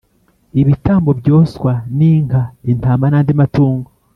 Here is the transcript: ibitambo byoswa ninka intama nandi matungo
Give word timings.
ibitambo 0.61 1.09
byoswa 1.19 1.71
ninka 1.97 2.41
intama 2.71 3.05
nandi 3.11 3.31
matungo 3.39 3.89